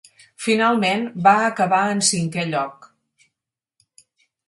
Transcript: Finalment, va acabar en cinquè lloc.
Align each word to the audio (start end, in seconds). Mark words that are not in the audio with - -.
Finalment, 0.45 1.03
va 1.27 1.35
acabar 1.51 1.83
en 1.91 2.03
cinquè 2.09 2.49
lloc. 2.57 2.91